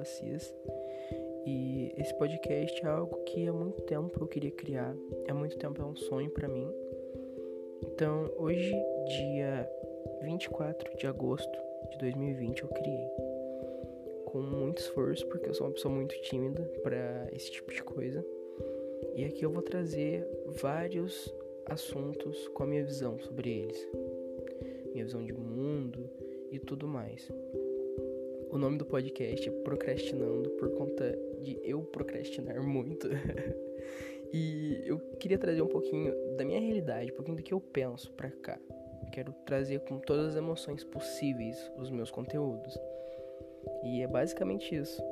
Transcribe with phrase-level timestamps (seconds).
[0.00, 0.54] Assis.
[1.46, 4.94] E esse podcast é algo que há muito tempo eu queria criar,
[5.28, 6.70] há muito tempo é um sonho para mim.
[7.82, 8.74] Então, hoje,
[9.06, 9.68] dia
[10.22, 11.58] 24 de agosto
[11.90, 13.08] de 2020, eu criei.
[14.26, 18.24] Com muito esforço, porque eu sou uma pessoa muito tímida para esse tipo de coisa.
[19.14, 20.28] E aqui eu vou trazer
[20.60, 21.32] vários
[21.66, 23.88] assuntos com a minha visão sobre eles.
[24.92, 26.10] Minha visão de mundo
[26.50, 27.30] e tudo mais.
[28.50, 33.08] O nome do podcast é Procrastinando por conta de eu procrastinar muito.
[34.32, 38.10] e eu queria trazer um pouquinho da minha realidade, um pouquinho do que eu penso
[38.12, 38.58] pra cá.
[39.12, 42.76] Quero trazer com todas as emoções possíveis os meus conteúdos.
[43.84, 45.02] E é basicamente isso.